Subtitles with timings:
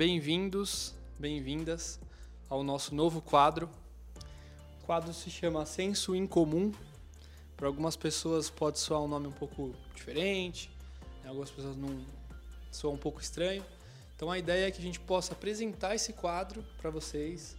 [0.00, 2.00] bem-vindos, bem-vindas
[2.48, 3.68] ao nosso novo quadro.
[4.80, 6.72] O quadro se chama Senso Incomum.
[7.54, 10.70] Para algumas pessoas pode soar um nome um pouco diferente,
[11.22, 11.28] né?
[11.28, 12.02] algumas pessoas não
[12.72, 13.62] soa um pouco estranho.
[14.16, 17.54] Então a ideia é que a gente possa apresentar esse quadro para vocês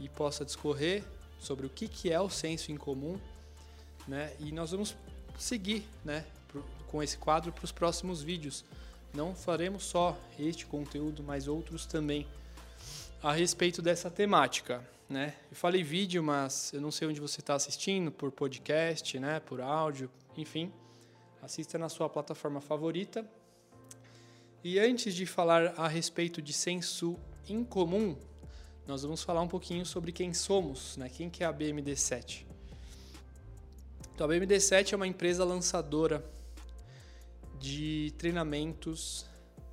[0.00, 1.04] e possa discorrer
[1.38, 3.20] sobre o que, que é o senso incomum,
[4.08, 4.34] né?
[4.40, 4.96] E nós vamos
[5.38, 6.24] seguir, né,
[6.86, 8.64] com esse quadro para os próximos vídeos.
[9.14, 12.26] Não faremos só este conteúdo, mas outros também
[13.22, 15.36] a respeito dessa temática, né?
[15.48, 19.60] Eu falei vídeo, mas eu não sei onde você está assistindo, por podcast, né, por
[19.60, 20.72] áudio, enfim.
[21.40, 23.24] Assista na sua plataforma favorita.
[24.64, 27.16] E antes de falar a respeito de senso
[27.48, 28.16] incomum,
[28.84, 31.08] nós vamos falar um pouquinho sobre quem somos, né?
[31.08, 32.44] Quem que é a BMD7?
[34.12, 36.24] Então, a BMD7 é uma empresa lançadora
[37.58, 39.26] de treinamentos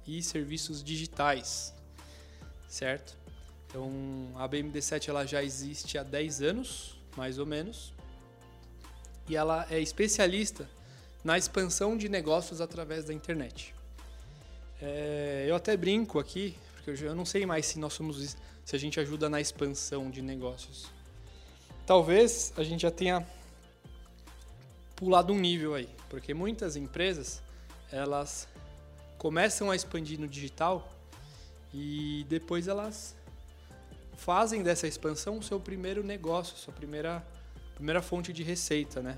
[0.05, 1.73] e serviços digitais,
[2.67, 3.17] certo?
[3.67, 3.91] Então,
[4.35, 7.93] a BMD7 ela já existe há 10 anos, mais ou menos,
[9.29, 10.69] e ela é especialista
[11.23, 13.73] na expansão de negócios através da internet.
[14.81, 18.35] É, eu até brinco aqui, porque eu não sei mais se nós somos
[18.65, 20.87] se a gente ajuda na expansão de negócios.
[21.85, 23.25] Talvez a gente já tenha
[24.95, 27.41] pulado um nível aí, porque muitas empresas
[27.91, 28.47] elas
[29.17, 30.91] começam a expandir no digital
[31.73, 33.15] e depois elas
[34.17, 37.25] fazem dessa expansão o seu primeiro negócio, sua primeira
[37.75, 39.17] primeira fonte de receita, né?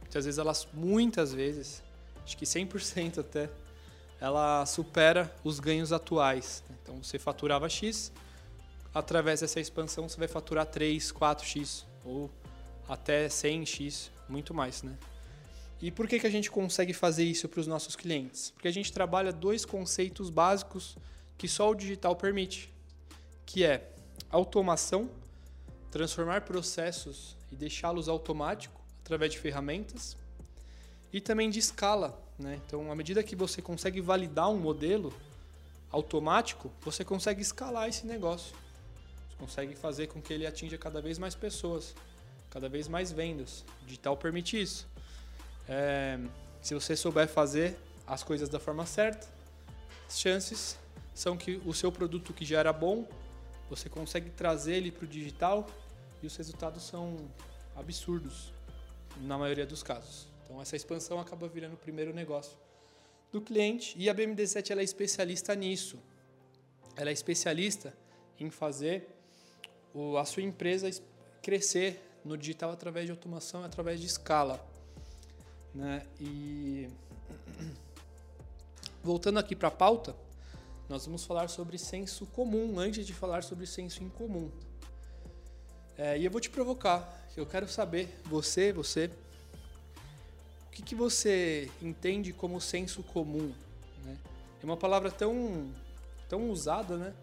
[0.00, 1.82] Muitas vezes elas muitas vezes,
[2.24, 3.48] acho que 100% até,
[4.20, 6.64] ela supera os ganhos atuais.
[6.82, 8.10] Então você faturava X,
[8.92, 12.28] através dessa expansão você vai faturar 3, 4x ou
[12.88, 14.98] até 100x, muito mais, né?
[15.80, 18.50] E por que, que a gente consegue fazer isso para os nossos clientes?
[18.50, 20.96] Porque a gente trabalha dois conceitos básicos
[21.38, 22.70] que só o digital permite,
[23.46, 23.90] que é
[24.30, 25.10] automação,
[25.90, 30.16] transformar processos e deixá-los automáticos através de ferramentas,
[31.12, 32.22] e também de escala.
[32.38, 32.60] Né?
[32.66, 35.12] Então, à medida que você consegue validar um modelo
[35.90, 38.54] automático, você consegue escalar esse negócio
[39.40, 41.94] consegue fazer com que ele atinja cada vez mais pessoas,
[42.50, 43.64] cada vez mais vendas.
[43.82, 44.86] O digital permite isso.
[45.68, 46.18] É,
[46.60, 47.76] se você souber fazer
[48.06, 49.26] as coisas da forma certa,
[50.08, 50.78] as chances
[51.14, 53.08] são que o seu produto que já era bom,
[53.68, 55.66] você consegue trazer ele para o digital
[56.22, 57.16] e os resultados são
[57.76, 58.52] absurdos
[59.22, 60.28] na maioria dos casos.
[60.44, 62.58] Então essa expansão acaba virando o primeiro negócio
[63.32, 65.98] do cliente e a BMD7 ela é especialista nisso.
[66.96, 67.94] Ela é especialista
[68.38, 69.08] em fazer
[69.94, 70.90] o, a sua empresa
[71.42, 74.64] crescer no digital através de automação, através de escala.
[75.74, 76.06] Né?
[76.20, 76.88] E
[79.02, 80.14] voltando aqui para a pauta,
[80.88, 84.50] nós vamos falar sobre senso comum antes de falar sobre senso incomum.
[85.96, 89.10] É, e eu vou te provocar, eu quero saber, você, você,
[90.66, 93.52] o que, que você entende como senso comum?
[94.04, 94.16] Né?
[94.62, 95.70] É uma palavra tão,
[96.28, 97.14] tão usada, né?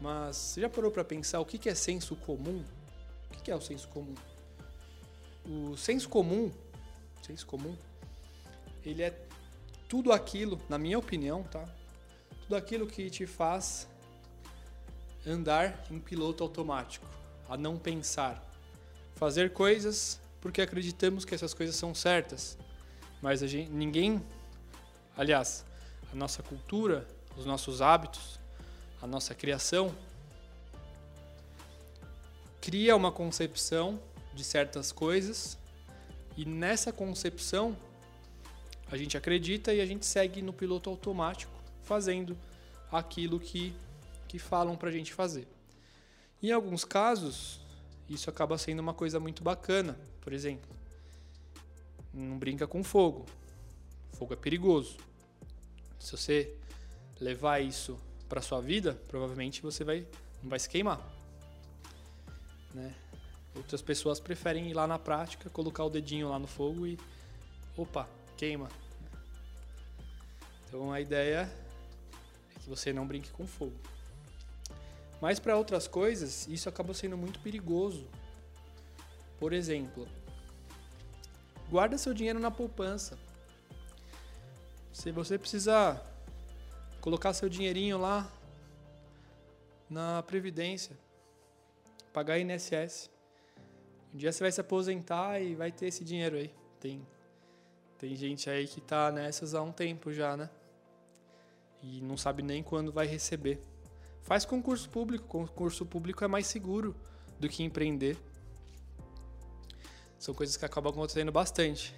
[0.00, 2.64] Mas você já parou para pensar o que é senso comum?
[3.30, 4.14] O que é o senso comum?
[5.44, 6.50] O senso comum,
[7.22, 7.76] senso comum,
[8.84, 9.18] ele é
[9.88, 11.68] tudo aquilo, na minha opinião, tá?
[12.42, 13.88] Tudo aquilo que te faz
[15.26, 17.06] andar em piloto automático,
[17.48, 18.42] a não pensar,
[19.16, 22.56] fazer coisas porque acreditamos que essas coisas são certas,
[23.20, 24.24] mas gente, ninguém,
[25.16, 25.64] aliás,
[26.10, 28.40] a nossa cultura, os nossos hábitos,
[29.02, 29.94] a nossa criação,
[32.60, 34.00] cria uma concepção
[34.32, 35.58] de certas coisas
[36.40, 37.76] e nessa concepção
[38.90, 41.52] a gente acredita e a gente segue no piloto automático
[41.82, 42.34] fazendo
[42.90, 43.74] aquilo que,
[44.26, 45.46] que falam para a gente fazer.
[46.42, 47.60] Em alguns casos,
[48.08, 49.98] isso acaba sendo uma coisa muito bacana.
[50.22, 50.74] Por exemplo,
[52.14, 53.26] não brinca com fogo.
[54.14, 54.96] Fogo é perigoso.
[55.98, 56.56] Se você
[57.20, 58.00] levar isso
[58.30, 60.06] para sua vida, provavelmente você vai
[60.42, 61.06] não vai se queimar,
[62.72, 62.94] né?
[63.54, 66.98] Outras pessoas preferem ir lá na prática, colocar o dedinho lá no fogo e
[67.76, 68.68] opa, queima.
[70.66, 71.50] Então a ideia
[72.54, 73.76] é que você não brinque com fogo.
[75.20, 78.08] Mas para outras coisas, isso acaba sendo muito perigoso.
[79.38, 80.08] Por exemplo,
[81.68, 83.18] guarda seu dinheiro na poupança.
[84.92, 86.06] Se você precisar
[87.00, 88.30] colocar seu dinheirinho lá
[89.88, 90.96] na Previdência,
[92.12, 93.10] pagar INSS.
[94.12, 96.52] Um dia você vai se aposentar e vai ter esse dinheiro aí.
[96.80, 97.06] Tem,
[97.98, 100.50] tem gente aí que tá nessas há um tempo já, né?
[101.82, 103.62] E não sabe nem quando vai receber.
[104.22, 105.26] Faz concurso público.
[105.26, 106.94] Concurso público é mais seguro
[107.38, 108.16] do que empreender.
[110.18, 111.94] São coisas que acabam acontecendo bastante.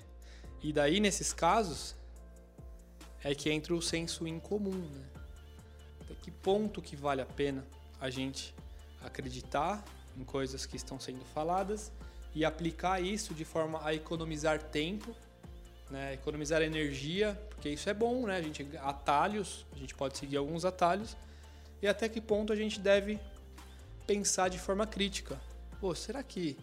[0.63, 1.97] E daí, nesses casos,
[3.25, 4.71] é que entra o senso em comum.
[4.71, 5.05] Né?
[6.03, 7.67] Até que ponto que vale a pena
[8.01, 8.55] a gente
[9.01, 9.85] acreditar
[10.17, 11.93] em coisas que estão sendo faladas
[12.35, 15.15] e aplicar isso de forma a economizar tempo,
[15.91, 16.15] né?
[16.15, 18.37] economizar energia, porque isso é bom, né?
[18.37, 21.17] A gente atalhos, a gente pode seguir alguns atalhos
[21.81, 23.19] e até que ponto a gente deve
[24.07, 25.41] pensar de forma crítica.
[25.81, 26.57] Pô, será que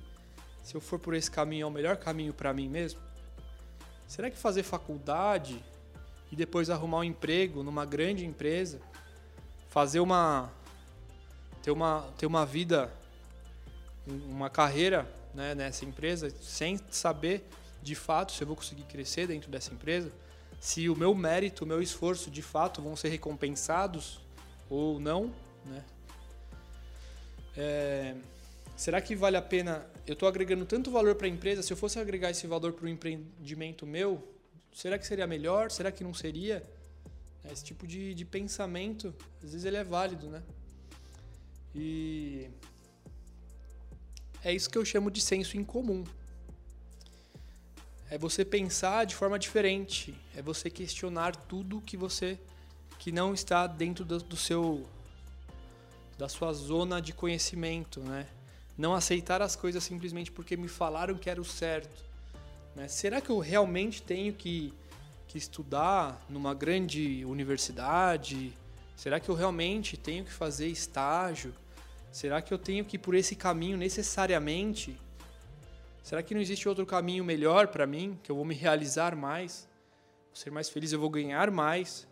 [0.64, 3.00] se eu for por esse caminho é o melhor caminho para mim mesmo?
[4.08, 5.64] Será que fazer faculdade
[6.32, 8.82] e depois arrumar um emprego numa grande empresa,
[9.68, 10.52] fazer uma
[11.62, 12.92] ter uma ter uma vida
[14.28, 17.44] uma carreira né, nessa empresa sem saber
[17.82, 20.12] de fato se eu vou conseguir crescer dentro dessa empresa,
[20.60, 24.20] se o meu mérito, o meu esforço de fato vão ser recompensados
[24.70, 25.34] ou não,
[25.66, 25.84] né?
[27.56, 28.16] É,
[28.76, 29.86] será que vale a pena?
[30.06, 31.64] Eu estou agregando tanto valor para a empresa.
[31.64, 34.22] Se eu fosse agregar esse valor para o empreendimento meu,
[34.74, 35.72] será que seria melhor?
[35.72, 36.64] Será que não seria?
[37.52, 39.14] Esse tipo de, de pensamento,
[39.44, 40.44] às vezes ele é válido, né?
[41.74, 42.50] E
[44.44, 46.04] é isso que eu chamo de senso em comum.
[48.10, 52.40] É você pensar de forma diferente, é você questionar tudo que você
[52.98, 54.86] que não está dentro do, do seu
[56.18, 58.28] da sua zona de conhecimento, né?
[58.78, 62.04] Não aceitar as coisas simplesmente porque me falaram que era o certo.
[62.76, 62.88] Né?
[62.88, 64.74] Será que eu realmente tenho que,
[65.28, 68.54] que estudar numa grande universidade?
[68.96, 71.54] Será que eu realmente tenho que fazer estágio?
[72.12, 75.00] Será que eu tenho que ir por esse caminho necessariamente?
[76.04, 79.68] Será que não existe outro caminho melhor para mim, que eu vou me realizar mais,
[80.28, 82.08] vou ser mais feliz, eu vou ganhar mais?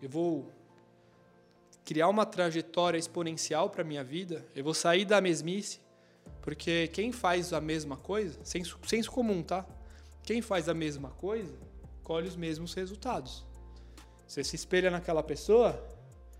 [0.00, 0.50] eu vou
[1.84, 5.80] criar uma trajetória exponencial para minha vida, eu vou sair da mesmice,
[6.42, 9.66] porque quem faz a mesma coisa, senso, senso comum, tá?
[10.22, 11.54] Quem faz a mesma coisa,
[12.02, 13.44] colhe os mesmos resultados.
[14.26, 15.82] Você se espelha naquela pessoa,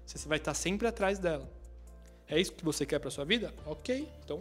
[0.04, 1.50] você vai estar sempre atrás dela.
[2.28, 3.54] É isso que você quer para sua vida?
[3.64, 4.40] Ok, então.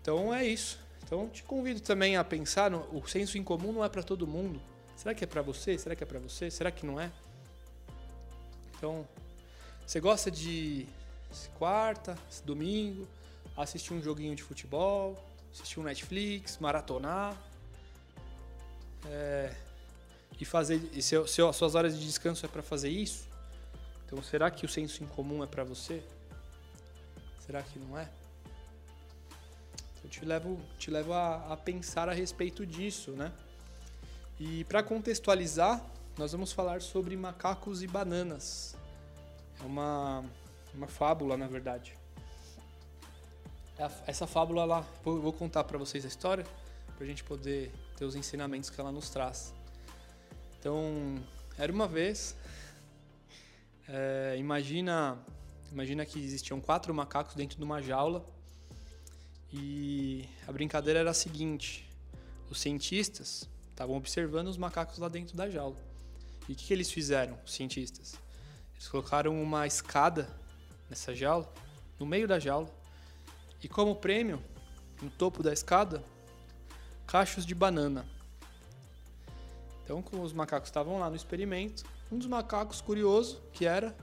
[0.00, 0.78] Então é isso.
[1.04, 4.26] Então te convido também a pensar no o senso em comum não é para todo
[4.26, 4.60] mundo.
[4.96, 5.76] Será que é para você?
[5.78, 6.50] Será que é para você?
[6.50, 7.10] Será que não é?
[8.76, 9.06] Então,
[9.86, 10.86] você gosta de
[11.58, 13.08] quarta, domingo,
[13.56, 15.22] assistir um joguinho de futebol,
[15.52, 17.36] assistir um Netflix, maratonar
[19.06, 19.54] é,
[20.38, 20.80] e fazer.
[20.92, 23.28] E seu, seu, suas horas de descanso é para fazer isso?
[24.06, 26.02] Então, será que o senso em comum é para você?
[27.50, 28.08] Será que não é?
[30.04, 33.32] Eu te levo, te levo a, a pensar a respeito disso, né?
[34.38, 35.84] E para contextualizar,
[36.16, 38.76] nós vamos falar sobre macacos e bananas.
[39.60, 40.24] É uma,
[40.72, 41.98] uma fábula, na verdade.
[44.06, 46.46] Essa fábula lá, vou contar para vocês a história,
[46.94, 49.52] para a gente poder ter os ensinamentos que ela nos traz.
[50.60, 51.16] Então,
[51.58, 52.36] era uma vez,
[53.88, 55.18] é, imagina,
[55.70, 58.24] imagina que existiam quatro macacos dentro de uma jaula
[59.52, 61.88] e a brincadeira era a seguinte:
[62.50, 65.76] os cientistas estavam observando os macacos lá dentro da jaula.
[66.48, 68.14] E o que, que eles fizeram, os cientistas?
[68.74, 70.28] Eles colocaram uma escada
[70.88, 71.52] nessa jaula,
[71.98, 72.68] no meio da jaula,
[73.62, 74.42] e como prêmio,
[75.00, 76.02] no topo da escada,
[77.06, 78.06] cachos de banana.
[79.84, 83.96] Então, como os macacos estavam lá no experimento, um dos macacos, curioso que era,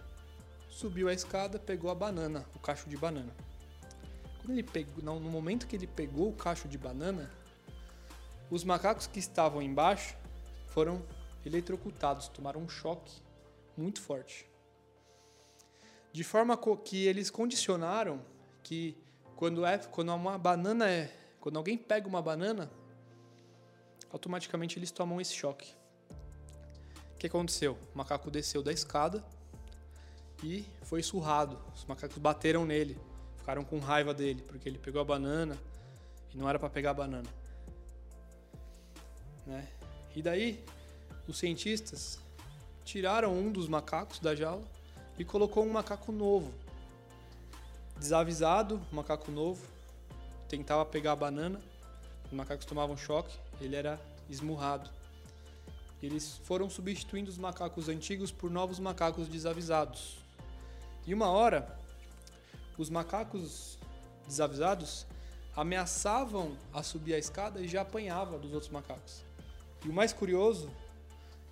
[0.78, 3.36] subiu a escada, pegou a banana, o cacho de banana.
[4.38, 7.32] Quando ele pegou, no momento que ele pegou o cacho de banana,
[8.52, 10.16] os macacos que estavam embaixo
[10.68, 11.04] foram
[11.44, 13.24] eletrocutados, tomaram um choque
[13.76, 14.48] muito forte.
[16.14, 18.22] De forma que eles condicionaram
[18.62, 18.96] que
[19.36, 22.70] quando é quando uma banana é, quando alguém pega uma banana,
[24.12, 25.74] automaticamente eles tomam esse choque.
[27.16, 27.80] O que aconteceu?
[27.96, 29.26] O macaco desceu da escada
[30.44, 31.60] e foi surrado.
[31.76, 32.98] Os macacos bateram nele,
[33.38, 35.58] ficaram com raiva dele porque ele pegou a banana
[36.34, 37.30] e não era para pegar a banana.
[39.46, 39.68] Né?
[40.16, 40.64] E daí
[41.28, 42.20] os cientistas
[42.84, 44.66] tiraram um dos macacos da jaula
[45.18, 46.54] e colocou um macaco novo.
[47.98, 49.66] Desavisado, um macaco novo,
[50.48, 51.60] tentava pegar a banana,
[52.26, 54.90] os macacos tomavam choque, ele era esmurrado.
[56.02, 60.27] Eles foram substituindo os macacos antigos por novos macacos desavisados.
[61.08, 61.66] E uma hora,
[62.78, 63.78] os macacos
[64.28, 65.08] desavisados
[65.56, 69.24] ameaçavam a subir a escada e já apanhava dos outros macacos.
[69.86, 70.70] E o mais curioso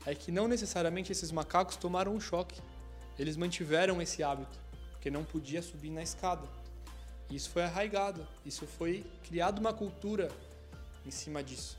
[0.06, 2.62] é que não necessariamente esses macacos tomaram um choque.
[3.18, 4.60] eles mantiveram esse hábito,
[4.92, 6.46] porque não podia subir na escada.
[7.32, 10.30] Isso foi arraigado, isso foi criado uma cultura
[11.06, 11.78] em cima disso.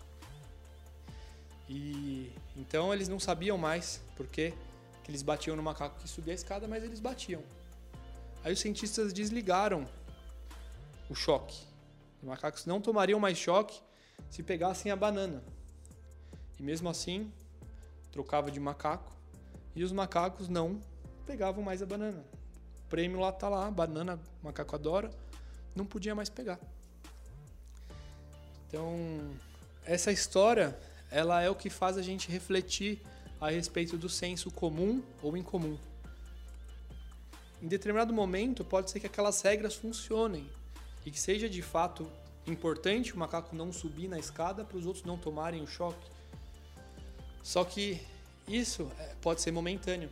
[1.68, 4.54] E então eles não sabiam mais porque
[5.04, 7.42] que eles batiam no macaco que subia a escada, mas eles batiam.
[8.46, 9.88] Aí os cientistas desligaram
[11.10, 11.66] o choque.
[12.22, 13.80] Os macacos não tomariam mais choque
[14.30, 15.42] se pegassem a banana.
[16.56, 17.28] E mesmo assim,
[18.12, 19.12] trocava de macaco
[19.74, 20.80] e os macacos não
[21.26, 22.24] pegavam mais a banana.
[22.84, 25.10] O prêmio lá tá lá, banana, macaco adora,
[25.74, 26.60] não podia mais pegar.
[28.68, 28.94] Então,
[29.84, 30.78] essa história,
[31.10, 33.02] ela é o que faz a gente refletir
[33.40, 35.76] a respeito do senso comum ou incomum.
[37.66, 40.48] Em determinado momento, pode ser que aquelas regras funcionem
[41.04, 42.08] e que seja de fato
[42.46, 46.08] importante o macaco não subir na escada para os outros não tomarem o choque.
[47.42, 48.00] Só que
[48.46, 50.08] isso é, pode ser momentâneo.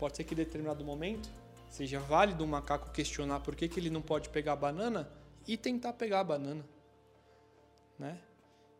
[0.00, 1.30] Pode ser que em determinado momento
[1.68, 5.08] seja válido um macaco questionar por que, que ele não pode pegar a banana
[5.46, 6.64] e tentar pegar a banana.
[8.00, 8.18] Né?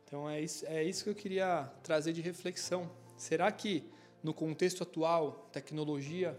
[0.05, 2.90] Então é isso, é isso que eu queria trazer de reflexão.
[3.17, 3.88] Será que
[4.21, 6.37] no contexto atual, tecnologia,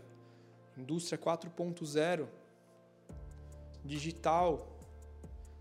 [0.77, 2.27] indústria 4.0,
[3.83, 4.79] digital,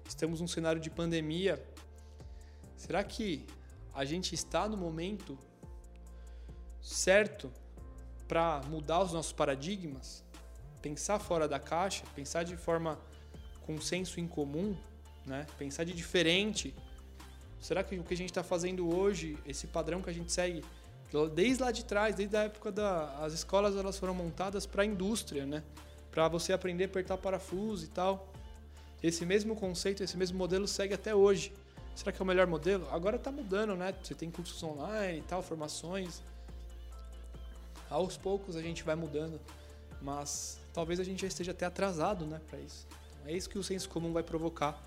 [0.07, 1.62] estamos num cenário de pandemia,
[2.76, 3.47] será que
[3.95, 5.38] a gente está no momento
[6.81, 7.52] certo
[8.26, 10.25] para mudar os nossos paradigmas,
[10.81, 12.99] pensar fora da caixa, pensar de forma
[13.62, 14.76] com senso em comum,
[15.26, 15.47] né?
[15.59, 16.75] pensar de diferente.
[17.61, 20.64] Será que o que a gente está fazendo hoje, esse padrão que a gente segue,
[21.35, 24.87] desde lá de trás, desde a época da as escolas elas foram montadas para a
[24.87, 25.62] indústria, né?
[26.11, 28.33] Para você aprender a apertar parafuso e tal.
[29.02, 31.52] Esse mesmo conceito, esse mesmo modelo segue até hoje.
[31.95, 32.87] Será que é o melhor modelo?
[32.90, 33.95] Agora está mudando, né?
[34.02, 36.23] Você tem cursos online e tal, formações
[37.90, 39.40] aos poucos a gente vai mudando,
[40.00, 42.87] mas talvez a gente já esteja até atrasado, né, para isso.
[42.88, 44.81] Então, é isso que o senso comum vai provocar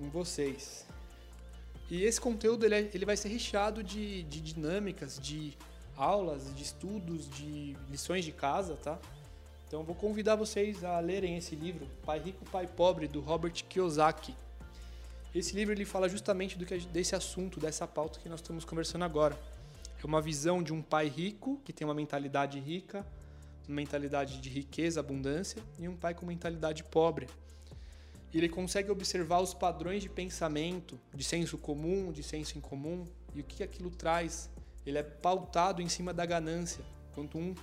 [0.00, 0.84] em vocês.
[1.90, 5.56] E esse conteúdo ele, é, ele vai ser recheado de, de dinâmicas, de
[5.96, 8.98] aulas, de estudos, de lições de casa, tá?
[9.66, 14.34] Então vou convidar vocês a lerem esse livro, Pai Rico, Pai Pobre, do Robert Kiyosaki.
[15.34, 19.04] Esse livro ele fala justamente do que, desse assunto, dessa pauta que nós estamos conversando
[19.04, 19.38] agora.
[20.02, 23.06] É uma visão de um pai rico, que tem uma mentalidade rica,
[23.66, 27.28] uma mentalidade de riqueza, abundância, e um pai com mentalidade pobre.
[28.32, 33.40] E ele consegue observar os padrões de pensamento, de senso comum, de senso incomum, e
[33.40, 34.48] o que aquilo traz.
[34.86, 36.82] Ele é pautado em cima da ganância.
[37.10, 37.54] Enquanto um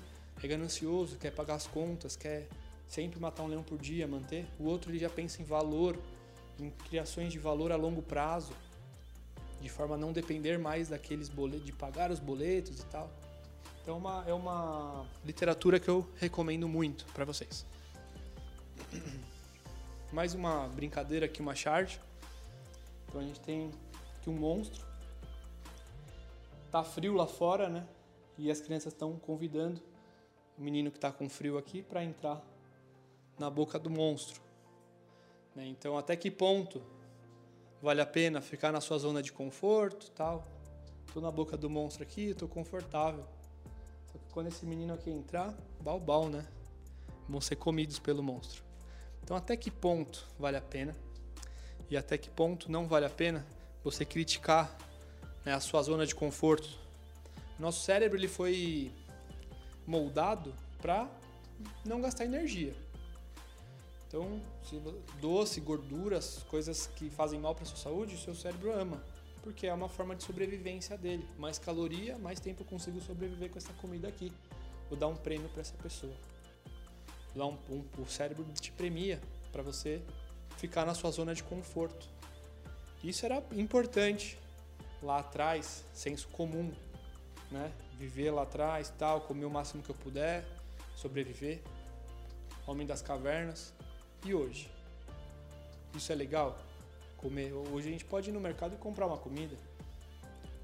[0.41, 2.47] é ganancioso, quer pagar as contas, quer
[2.87, 5.97] sempre matar um leão por dia, manter, o outro ele já pensa em valor,
[6.59, 8.51] em criações de valor a longo prazo,
[9.61, 13.11] de forma a não depender mais daqueles boletos, de pagar os boletos e tal.
[13.81, 17.65] Então é uma, é uma literatura que eu recomendo muito para vocês.
[20.11, 22.01] Mais uma brincadeira aqui, uma charge.
[23.07, 23.71] Então a gente tem
[24.17, 24.83] aqui um monstro.
[26.71, 27.87] Tá frio lá fora, né?
[28.35, 29.79] E as crianças estão convidando
[30.57, 32.41] o menino que está com frio aqui para entrar
[33.37, 34.41] na boca do monstro.
[35.55, 35.67] Né?
[35.67, 36.81] Então até que ponto
[37.79, 40.43] vale a pena ficar na sua zona de conforto, tal.
[41.13, 43.25] Tô na boca do monstro aqui, tô confortável.
[44.11, 46.47] Só que quando esse menino aqui entrar, balbal, né?
[47.27, 48.68] Vão ser comidos pelo monstro.
[49.29, 50.95] Então, até que ponto vale a pena
[51.87, 53.45] e até que ponto não vale a pena
[53.83, 54.75] você criticar
[55.45, 56.67] né, a sua zona de conforto?
[57.59, 58.91] Nosso cérebro ele foi
[59.85, 61.07] moldado para
[61.85, 62.73] não gastar energia.
[64.07, 64.41] Então,
[65.21, 68.99] doce, gorduras, coisas que fazem mal para sua saúde, o seu cérebro ama,
[69.43, 71.29] porque é uma forma de sobrevivência dele.
[71.37, 74.33] Mais caloria, mais tempo eu consigo sobreviver com essa comida aqui.
[74.89, 76.15] Vou dar um prêmio para essa pessoa.
[77.35, 79.19] Lá um, um, o cérebro te premia
[79.51, 80.01] para você
[80.57, 82.07] ficar na sua zona de conforto.
[83.03, 84.37] Isso era importante
[85.01, 86.71] lá atrás, senso comum,
[87.49, 87.71] né?
[87.97, 90.45] Viver lá atrás, tal, comer o máximo que eu puder,
[90.95, 91.61] sobreviver.
[92.67, 93.73] Homem das cavernas.
[94.25, 94.69] E hoje?
[95.95, 96.57] Isso é legal?
[97.17, 97.53] Comer.
[97.53, 99.55] Hoje a gente pode ir no mercado e comprar uma comida.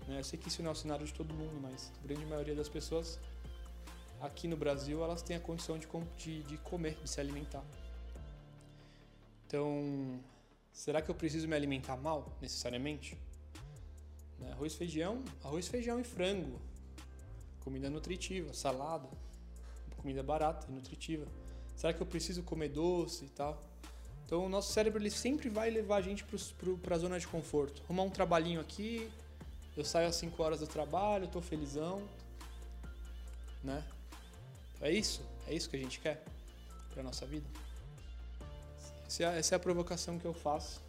[0.07, 0.19] Né?
[0.19, 2.55] Eu sei que isso não é o cenário de todo mundo, mas a grande maioria
[2.55, 3.19] das pessoas
[4.25, 7.63] aqui no Brasil elas têm a condição de, de, de comer, de se alimentar.
[9.47, 10.19] Então,
[10.73, 13.17] será que eu preciso me alimentar mal necessariamente?
[14.39, 14.51] Né?
[14.51, 16.59] Arroz, feijão, arroz, feijão e frango,
[17.63, 19.07] comida nutritiva, salada,
[19.97, 21.25] comida barata e nutritiva.
[21.75, 23.61] Será que eu preciso comer doce e tal?
[24.25, 26.25] Então o nosso cérebro ele sempre vai levar a gente
[26.81, 27.83] para a zona de conforto.
[27.83, 29.09] Arrumar um trabalhinho aqui,
[29.77, 32.01] eu saio às 5 horas do trabalho, estou felizão,
[33.63, 33.83] né?
[34.81, 35.21] É isso?
[35.47, 36.23] É isso que a gente quer
[36.93, 37.45] para nossa vida?
[39.07, 40.81] Essa é, a, essa é a provocação que eu faço.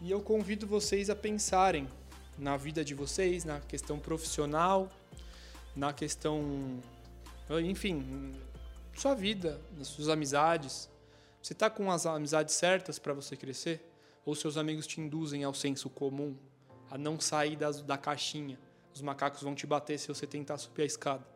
[0.00, 1.88] E eu convido vocês a pensarem
[2.38, 4.90] na vida de vocês, na questão profissional,
[5.74, 6.82] na questão,
[7.64, 8.34] enfim,
[8.94, 10.88] sua vida, nas suas amizades.
[11.42, 13.92] Você está com as amizades certas para você crescer?
[14.24, 16.36] Ou seus amigos te induzem ao senso comum,
[16.90, 18.58] a não sair das, da caixinha?
[18.92, 21.35] Os macacos vão te bater se você tentar subir a escada.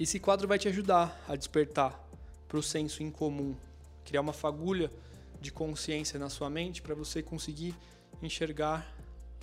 [0.00, 2.02] Esse quadro vai te ajudar a despertar
[2.48, 3.54] para o senso em comum,
[4.02, 4.90] criar uma fagulha
[5.38, 7.74] de consciência na sua mente para você conseguir
[8.22, 8.90] enxergar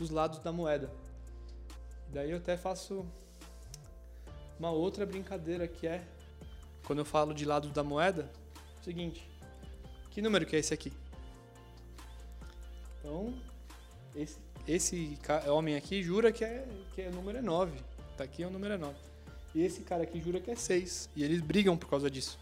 [0.02, 0.92] os lados da moeda.
[2.10, 3.06] Daí eu até faço
[4.58, 6.04] uma outra brincadeira que é
[6.88, 8.28] quando eu falo de lados da moeda,
[8.78, 9.30] é o seguinte,
[10.10, 10.92] que número que é esse aqui?
[12.98, 13.32] Então,
[14.16, 17.80] esse, esse homem aqui jura que, é, que é, o número é 9.
[18.18, 19.17] Tá aqui é o número é 9.
[19.54, 21.10] E esse cara aqui jura que é 6.
[21.16, 22.40] E eles brigam por causa disso.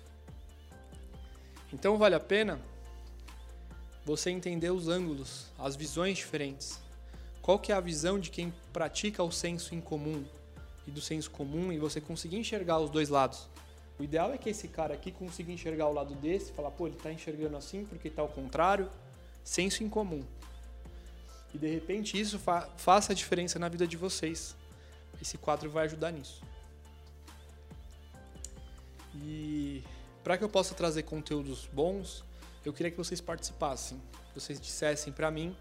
[1.72, 2.60] Então vale a pena
[4.04, 6.80] você entender os ângulos, as visões diferentes.
[7.42, 10.26] Qual que é a visão de quem pratica o senso em comum
[10.88, 13.48] e do senso comum e você conseguir enxergar os dois lados.
[13.98, 16.96] O ideal é que esse cara aqui consiga enxergar o lado desse, falar, pô, ele
[16.96, 18.90] está enxergando assim porque está ao contrário,
[19.44, 20.24] senso em comum.
[21.54, 24.56] E de repente isso fa faça a diferença na vida de vocês.
[25.22, 26.42] Esse quadro vai ajudar nisso.
[29.24, 29.84] E
[30.24, 32.24] para que eu possa trazer conteúdos bons,
[32.66, 34.02] eu queria que vocês participassem,
[34.34, 35.56] vocês dissessem para mim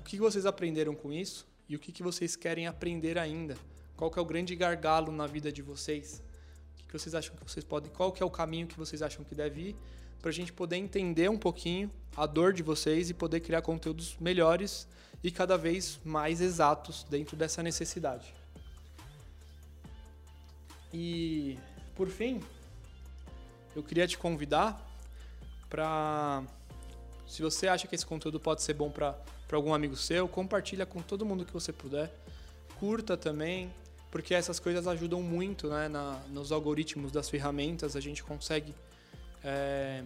[0.00, 3.56] o que vocês aprenderam com isso e o que vocês querem aprender ainda.
[3.96, 6.22] Qual que é o grande gargalo na vida de vocês?
[6.84, 7.90] O que vocês acham que vocês podem?
[7.90, 9.76] Qual que é o caminho que vocês acham que deve ir
[10.20, 14.16] para a gente poder entender um pouquinho a dor de vocês e poder criar conteúdos
[14.20, 14.86] melhores
[15.22, 18.32] e cada vez mais exatos dentro dessa necessidade.
[20.92, 21.58] E
[21.94, 22.40] por fim,
[23.74, 24.80] eu queria te convidar
[25.68, 26.42] para
[27.26, 29.16] se você acha que esse conteúdo pode ser bom para
[29.52, 32.12] algum amigo seu, compartilha com todo mundo que você puder.
[32.78, 33.72] Curta também,
[34.10, 37.96] porque essas coisas ajudam muito né, na, nos algoritmos das ferramentas.
[37.96, 38.74] A gente consegue
[39.42, 40.02] é,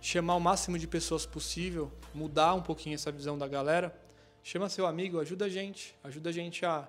[0.00, 3.98] chamar o máximo de pessoas possível, mudar um pouquinho essa visão da galera.
[4.42, 6.86] Chama seu amigo, ajuda a gente, ajuda a gente a,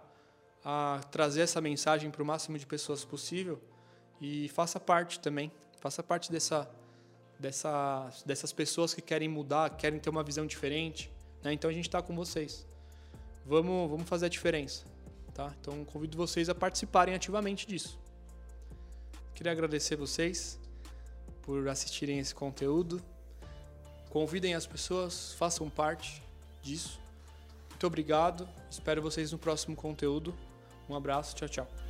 [0.65, 3.61] a trazer essa mensagem para o máximo de pessoas possível
[4.19, 6.69] e faça parte também, faça parte dessa
[7.39, 11.11] dessa, dessas pessoas que querem mudar, querem ter uma visão diferente.
[11.43, 11.53] Né?
[11.53, 12.65] Então a gente está com vocês.
[13.45, 14.85] Vamos, vamos fazer a diferença.
[15.33, 15.53] Tá?
[15.61, 17.99] Então convido vocês a participarem ativamente disso.
[19.35, 20.59] Queria agradecer vocês
[21.43, 23.01] por assistirem esse conteúdo.
[24.09, 26.23] Convidem as pessoas, façam parte
[26.61, 26.99] disso.
[27.69, 28.49] Muito obrigado.
[28.69, 30.35] Espero vocês no próximo conteúdo.
[30.89, 31.86] Um abraço, tchau, tchau.